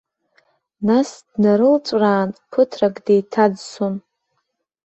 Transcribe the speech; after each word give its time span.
Нас 0.87 1.09
днарылҵәраан, 1.33 2.29
ԥыҭрак 2.51 2.95
деиҭаӡсон. 3.05 3.95